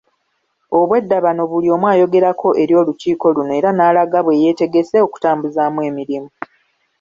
Obwedda 0.79 1.15
bano 1.25 1.43
buli 1.51 1.67
omu 1.75 1.87
ayogerako 1.93 2.49
eri 2.61 2.73
olukiiko 2.81 3.25
luno 3.35 3.51
era 3.59 3.69
n'alaga 3.73 4.19
bwe 4.25 4.39
yeetegese 4.41 4.97
okutambuzaamu 5.05 5.79
emirimu. 5.89 6.29